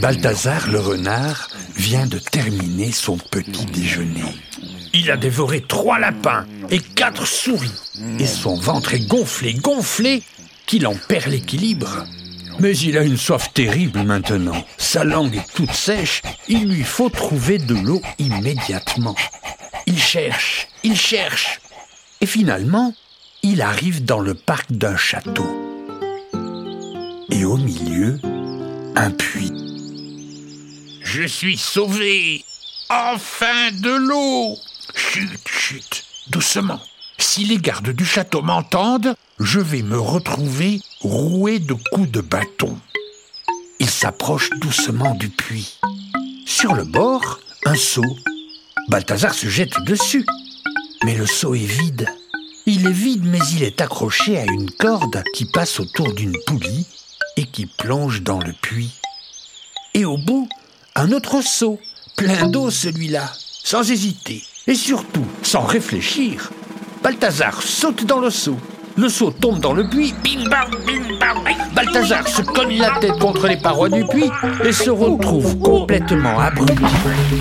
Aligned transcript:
Balthazar 0.00 0.68
le 0.68 0.80
renard 0.80 1.48
vient 1.76 2.06
de 2.06 2.18
terminer 2.18 2.92
son 2.92 3.16
petit 3.16 3.64
déjeuner. 3.66 4.20
Il 4.92 5.10
a 5.10 5.16
dévoré 5.16 5.62
trois 5.62 5.98
lapins 5.98 6.46
et 6.70 6.78
quatre 6.78 7.26
souris. 7.26 7.72
Et 8.18 8.26
son 8.26 8.54
ventre 8.54 8.94
est 8.94 9.06
gonflé, 9.06 9.54
gonflé, 9.54 10.22
qu'il 10.66 10.86
en 10.86 10.94
perd 10.94 11.28
l'équilibre. 11.28 12.04
Mais 12.58 12.76
il 12.76 12.98
a 12.98 13.02
une 13.02 13.16
soif 13.16 13.52
terrible 13.54 14.02
maintenant. 14.02 14.62
Sa 14.76 15.04
langue 15.04 15.36
est 15.36 15.54
toute 15.54 15.72
sèche. 15.72 16.22
Il 16.48 16.68
lui 16.68 16.84
faut 16.84 17.08
trouver 17.08 17.58
de 17.58 17.74
l'eau 17.74 18.02
immédiatement. 18.18 19.16
Il 19.86 19.98
cherche, 19.98 20.68
il 20.82 20.96
cherche. 20.96 21.60
Et 22.20 22.26
finalement, 22.26 22.94
il 23.44 23.60
arrive 23.60 24.06
dans 24.06 24.20
le 24.20 24.32
parc 24.32 24.72
d'un 24.72 24.96
château. 24.96 25.46
Et 27.30 27.44
au 27.44 27.58
milieu, 27.58 28.18
un 28.96 29.10
puits. 29.10 29.52
Je 31.02 31.24
suis 31.24 31.58
sauvé 31.58 32.42
Enfin 32.88 33.70
de 33.72 33.90
l'eau 33.90 34.56
Chut, 34.94 35.46
chut, 35.46 36.04
doucement. 36.30 36.80
Si 37.18 37.44
les 37.44 37.58
gardes 37.58 37.90
du 37.90 38.06
château 38.06 38.40
m'entendent, 38.40 39.14
je 39.38 39.60
vais 39.60 39.82
me 39.82 39.98
retrouver 39.98 40.80
roué 41.02 41.58
de 41.58 41.74
coups 41.92 42.10
de 42.10 42.22
bâton. 42.22 42.78
Il 43.78 43.90
s'approche 43.90 44.48
doucement 44.58 45.14
du 45.16 45.28
puits. 45.28 45.78
Sur 46.46 46.74
le 46.74 46.84
bord, 46.84 47.40
un 47.66 47.74
seau. 47.74 48.04
Balthazar 48.88 49.34
se 49.34 49.48
jette 49.48 49.74
dessus. 49.84 50.24
Mais 51.04 51.14
le 51.14 51.26
seau 51.26 51.54
est 51.54 51.58
vide. 51.58 52.08
Il 52.66 52.86
est 52.86 52.92
vide, 52.92 53.24
mais 53.26 53.40
il 53.52 53.62
est 53.62 53.82
accroché 53.82 54.38
à 54.38 54.44
une 54.44 54.70
corde 54.70 55.22
qui 55.34 55.44
passe 55.44 55.80
autour 55.80 56.14
d'une 56.14 56.34
poulie 56.46 56.86
et 57.36 57.44
qui 57.44 57.66
plonge 57.66 58.22
dans 58.22 58.38
le 58.38 58.54
puits. 58.54 58.94
Et 59.92 60.06
au 60.06 60.16
bout, 60.16 60.48
un 60.94 61.12
autre 61.12 61.42
seau, 61.42 61.78
plein 62.16 62.48
d'eau 62.48 62.70
celui-là, 62.70 63.30
sans 63.62 63.90
hésiter, 63.90 64.42
et 64.66 64.74
surtout 64.74 65.26
sans 65.42 65.66
réfléchir. 65.66 66.50
Balthazar 67.02 67.60
saute 67.60 68.06
dans 68.06 68.20
le 68.20 68.30
seau. 68.30 68.56
Le 68.96 69.10
seau 69.10 69.30
tombe 69.30 69.60
dans 69.60 69.74
le 69.74 69.86
puits. 69.86 70.14
Bing 70.22 70.48
bang, 70.48 70.70
bing 70.86 71.18
bang. 71.18 71.36
Balthazar 71.74 72.26
se 72.26 72.40
cogne 72.40 72.78
la 72.78 72.98
tête 72.98 73.18
contre 73.18 73.46
les 73.46 73.58
parois 73.58 73.90
du 73.90 74.06
puits 74.06 74.30
et 74.64 74.72
se 74.72 74.88
retrouve 74.88 75.58
complètement 75.58 76.40
abruti, 76.40 76.82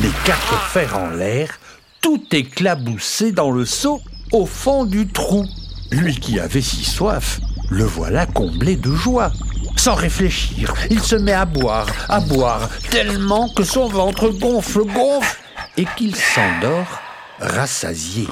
les 0.00 0.12
quatre 0.24 0.62
fers 0.68 0.96
en 0.96 1.10
l'air, 1.10 1.58
tout 2.00 2.22
éclaboussé 2.30 3.32
dans 3.32 3.50
le 3.50 3.64
seau 3.64 4.00
au 4.32 4.46
fond 4.46 4.84
du 4.84 5.08
trou. 5.08 5.46
Lui 5.90 6.16
qui 6.16 6.38
avait 6.38 6.60
si 6.60 6.84
soif, 6.84 7.40
le 7.70 7.84
voilà 7.84 8.26
comblé 8.26 8.76
de 8.76 8.94
joie. 8.94 9.32
Sans 9.76 9.94
réfléchir, 9.94 10.74
il 10.90 11.00
se 11.00 11.16
met 11.16 11.32
à 11.32 11.44
boire, 11.44 11.86
à 12.08 12.20
boire, 12.20 12.68
tellement 12.90 13.48
que 13.50 13.62
son 13.62 13.88
ventre 13.88 14.28
gonfle, 14.30 14.84
gonfle, 14.84 15.38
et 15.76 15.86
qu'il 15.96 16.16
s'endort 16.16 17.00
rassasié. 17.40 18.26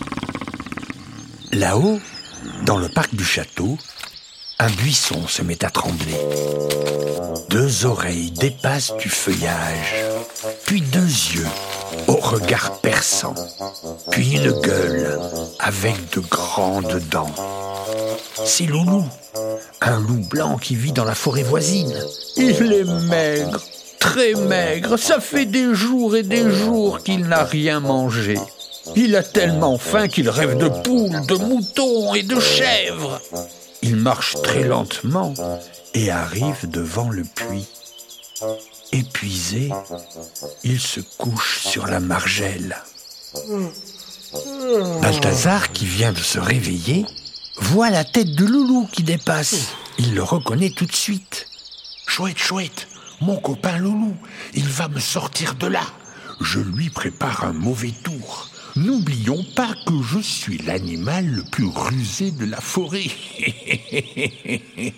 Là-haut, 1.53 2.01
dans 2.65 2.77
le 2.77 2.89
parc 2.89 3.15
du 3.15 3.25
château, 3.25 3.79
un 4.59 4.69
buisson 4.71 5.27
se 5.29 5.43
met 5.43 5.65
à 5.65 5.71
trembler. 5.71 6.17
Deux 7.51 7.85
oreilles 7.85 8.31
dépassent 8.31 8.97
du 8.97 9.09
feuillage, 9.09 9.95
puis 10.65 10.81
deux 10.81 11.01
yeux 11.01 11.47
au 12.07 12.17
regard 12.17 12.81
perçant, 12.81 13.35
puis 14.11 14.37
une 14.37 14.53
gueule 14.61 15.21
avec 15.59 16.11
de 16.15 16.21
grandes 16.21 17.01
dents. 17.11 17.35
C'est 18.45 18.65
Loulou, 18.65 19.05
un 19.83 20.01
loup 20.01 20.27
blanc 20.31 20.57
qui 20.57 20.75
vit 20.75 20.93
dans 20.93 21.05
la 21.05 21.15
forêt 21.15 21.43
voisine. 21.43 21.95
Il 22.37 22.73
est 22.73 22.85
maigre, 22.85 23.61
très 23.99 24.35
maigre, 24.35 24.97
ça 24.97 25.21
fait 25.21 25.47
des 25.47 25.75
jours 25.75 26.17
et 26.17 26.23
des 26.23 26.51
jours 26.51 27.03
qu'il 27.03 27.27
n'a 27.27 27.45
rien 27.45 27.81
mangé. 27.81 28.39
Il 28.95 29.17
a 29.17 29.23
tellement 29.23 29.77
faim 29.79 30.09
qu'il 30.09 30.31
rêve 30.31 30.57
de 30.57 30.69
poules, 30.69 31.27
de 31.27 31.35
moutons 31.35 32.15
et 32.15 32.23
de 32.23 32.41
chèvres. 32.41 33.21
Il 33.83 33.97
marche 33.97 34.37
très 34.43 34.65
lentement 34.65 35.35
et 35.95 36.11
arrive 36.11 36.69
devant 36.69 37.11
le 37.11 37.25
puits. 37.25 37.67
Épuisé, 38.93 39.71
il 40.65 40.81
se 40.81 41.01
couche 41.01 41.61
sur 41.61 41.87
la 41.87 42.01
margelle. 42.01 42.77
Balthazar, 45.01 45.73
qui 45.73 45.87
vient 45.87 46.13
de 46.13 46.19
se 46.19 46.39
réveiller, 46.39 47.07
voit 47.59 47.91
la 47.91 48.05
tête 48.05 48.35
de 48.35 48.45
Loulou 48.45 48.89
qui 48.93 49.03
dépasse. 49.03 49.69
Il 49.99 50.15
le 50.15 50.23
reconnaît 50.23 50.71
tout 50.71 50.87
de 50.87 50.95
suite. 50.95 51.47
Chouette, 52.07 52.39
chouette, 52.39 52.89
mon 53.21 53.37
copain 53.37 53.79
Loulou, 53.79 54.15
il 54.55 54.69
va 54.69 54.89
me 54.89 55.01
sortir 55.01 55.55
de 55.55 55.67
là. 55.67 55.83
Je 56.41 56.61
lui 56.61 56.91
prépare 56.91 57.45
un 57.45 57.53
mauvais 57.53 57.95
tour. 58.05 58.16
N'oublions 58.77 59.43
pas 59.55 59.75
que 59.87 60.03
je 60.03 60.19
suis 60.19 60.59
l'animal 60.59 61.27
le 61.27 61.43
plus 61.45 61.67
rusé 61.67 62.31
de 62.31 62.45
la 62.45 62.61
forêt. 62.61 63.07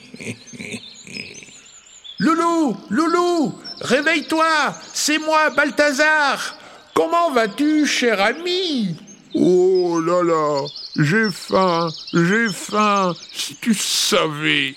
Loulou, 2.19 2.77
Loulou, 2.91 3.55
réveille-toi, 3.81 4.75
c'est 4.93 5.19
moi, 5.19 5.50
Balthazar. 5.50 6.56
Comment 6.93 7.31
vas-tu, 7.31 7.87
cher 7.87 8.21
ami? 8.21 8.97
Oh 9.34 10.00
là 10.00 10.25
là, 10.25 10.67
j'ai 10.97 11.31
faim, 11.31 11.88
j'ai 12.12 12.49
faim, 12.53 13.15
si 13.33 13.55
tu 13.61 13.72
savais. 13.75 14.75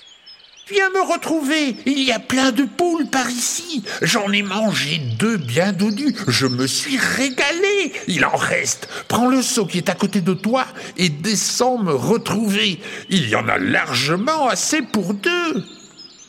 Viens 0.71 0.89
me 0.91 1.01
retrouver, 1.01 1.75
il 1.85 2.01
y 2.03 2.13
a 2.13 2.19
plein 2.19 2.51
de 2.53 2.63
poules 2.63 3.07
par 3.07 3.29
ici. 3.29 3.83
J'en 4.01 4.31
ai 4.31 4.41
mangé 4.41 5.01
deux 5.19 5.35
bien 5.35 5.73
dodus, 5.73 6.15
je 6.27 6.47
me 6.47 6.65
suis 6.65 6.97
régalé. 6.97 7.91
Il 8.07 8.23
en 8.23 8.37
reste. 8.37 8.87
Prends 9.09 9.27
le 9.27 9.41
seau 9.41 9.65
qui 9.65 9.79
est 9.79 9.89
à 9.89 9.95
côté 9.95 10.21
de 10.21 10.33
toi 10.33 10.65
et 10.97 11.09
descends 11.09 11.77
me 11.77 11.93
retrouver. 11.93 12.79
Il 13.09 13.27
y 13.27 13.35
en 13.35 13.49
a 13.49 13.57
largement 13.57 14.47
assez 14.47 14.81
pour 14.81 15.13
deux. 15.13 15.65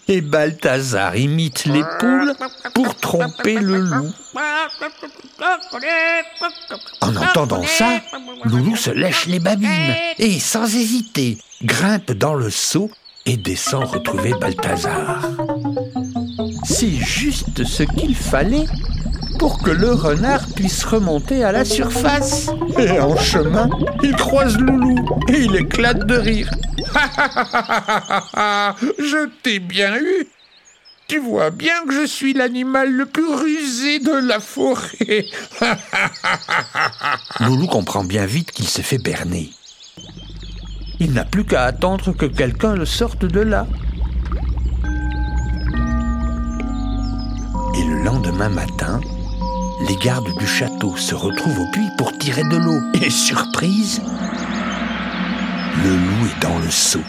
Et 0.09 0.21
Balthazar 0.21 1.17
imite 1.17 1.67
les 1.67 1.85
poules 2.01 2.35
pour 2.75 2.97
tromper 2.97 3.55
le 3.55 3.79
loup. 3.79 4.13
En 7.01 7.15
entendant 7.15 7.65
ça, 7.65 8.01
Loulou 8.45 8.75
se 8.75 8.91
lèche 8.91 9.27
les 9.27 9.39
babines 9.39 9.95
et, 10.19 10.41
sans 10.41 10.65
hésiter, 10.65 11.39
grimpe 11.63 12.11
dans 12.13 12.35
le 12.35 12.51
seau 12.51 12.91
et 13.27 13.37
descend 13.37 13.85
retrouver 13.85 14.33
Balthazar. 14.41 15.23
C'est 16.65 16.91
juste 16.91 17.65
ce 17.65 17.83
qu'il 17.83 18.15
fallait 18.15 18.67
pour 19.39 19.63
que 19.63 19.71
le 19.71 19.93
renard 19.93 20.47
puisse 20.55 20.85
remonter 20.85 21.45
à 21.45 21.53
la 21.53 21.65
surface. 21.65 22.51
Et 22.79 23.01
en 23.01 23.17
chemin, 23.17 23.69
il 24.03 24.15
croise 24.17 24.59
Loulou 24.59 24.97
et 25.29 25.41
il 25.41 25.57
éclate 25.57 26.07
de 26.07 26.17
rire. 26.17 26.51
je 28.99 29.29
t'ai 29.43 29.59
bien 29.59 29.97
eu. 29.97 30.27
Tu 31.09 31.19
vois 31.19 31.51
bien 31.51 31.85
que 31.87 31.95
je 31.95 32.07
suis 32.07 32.33
l'animal 32.33 32.91
le 32.91 33.07
plus 33.07 33.35
rusé 33.35 33.99
de 33.99 34.27
la 34.27 34.41
forêt. 34.41 35.27
Loulou 37.41 37.67
comprend 37.67 38.05
bien 38.05 38.27
vite 38.27 38.53
qu'il 38.53 38.69
s'est 38.69 38.83
fait 38.83 38.99
berner. 38.99 39.51
Il 41.05 41.15
n'a 41.15 41.25
plus 41.25 41.45
qu'à 41.45 41.65
attendre 41.65 42.13
que 42.13 42.27
quelqu'un 42.27 42.77
le 42.77 42.85
sorte 42.85 43.25
de 43.25 43.41
là. 43.41 43.67
Et 47.75 47.85
le 47.85 48.05
lendemain 48.05 48.49
matin, 48.49 49.01
les 49.89 49.97
gardes 49.97 50.33
du 50.39 50.47
château 50.47 50.97
se 50.97 51.17
retrouvent 51.17 51.59
au 51.59 51.71
puits 51.73 51.91
pour 51.99 52.17
tirer 52.19 52.45
de 52.45 52.57
l'eau. 52.57 52.79
Et 53.03 53.11
surprise, 53.11 54.01
le 55.83 55.91
loup 55.91 56.27
est 56.27 56.41
dans 56.41 56.61
le 56.61 56.71
seau. 56.71 57.03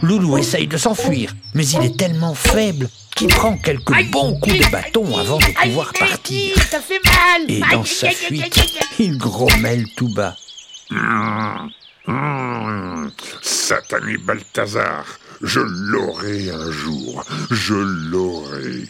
Loulou 0.00 0.38
essaye 0.38 0.66
de 0.66 0.78
s'enfuir, 0.78 1.34
mais 1.52 1.66
il 1.66 1.84
est 1.84 1.98
tellement 1.98 2.34
faible 2.34 2.88
qu'il 3.16 3.28
prend 3.28 3.58
quelques 3.58 4.10
bons 4.10 4.40
coups 4.40 4.60
de 4.60 4.70
bâton 4.70 5.14
avant 5.14 5.36
de 5.36 5.62
pouvoir 5.62 5.92
partir. 5.92 6.56
Ça 6.70 6.80
fait 6.80 7.02
mal 7.04 7.50
Et 7.50 7.60
dans 7.70 7.84
sa 7.84 8.08
fuite, 8.08 8.88
il 8.98 9.18
grommelle 9.18 9.84
tout 9.94 10.08
bas. 10.08 10.36
Mmh, 12.06 13.10
satané 13.42 14.16
Balthazar, 14.18 15.04
je 15.42 15.58
l'aurai 15.58 16.50
un 16.50 16.70
jour, 16.70 17.24
je 17.50 17.74
l'aurai. 17.74 18.88